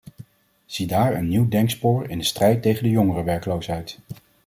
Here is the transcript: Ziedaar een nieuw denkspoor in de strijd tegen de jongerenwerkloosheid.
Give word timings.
Ziedaar 0.65 1.13
een 1.15 1.27
nieuw 1.27 1.47
denkspoor 1.47 2.09
in 2.09 2.17
de 2.17 2.23
strijd 2.23 2.61
tegen 2.61 2.83
de 2.83 2.89
jongerenwerkloosheid. 2.89 3.99